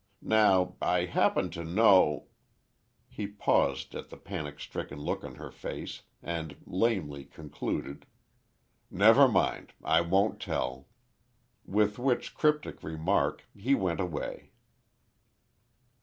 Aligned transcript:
Now, 0.23 0.77
I 0.81 1.05
happen 1.05 1.51
to 1.51 1.63
know—" 1.63 2.25
He 3.07 3.27
paused 3.27 3.93
at 3.93 4.09
the 4.09 4.17
panic 4.17 4.59
stricken 4.59 4.97
look 4.97 5.23
on 5.23 5.35
her 5.35 5.51
face, 5.51 6.01
and 6.23 6.57
lamely 6.65 7.23
concluded; 7.23 8.07
"Never 8.89 9.27
mind—I 9.27 10.01
won't 10.01 10.39
tell." 10.41 10.87
With 11.65 11.99
which 11.99 12.33
cryptic 12.33 12.81
remark 12.81 13.43
he 13.55 13.75
went 13.75 13.99
away. 13.99 14.53